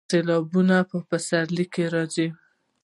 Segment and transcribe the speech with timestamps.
[0.09, 2.27] سیلابونه په پسرلي کې راځي